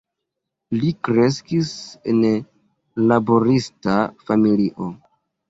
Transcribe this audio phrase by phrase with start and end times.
[0.77, 1.73] Li kreskis
[2.13, 2.23] en
[3.13, 4.01] laborista
[4.33, 4.91] familio.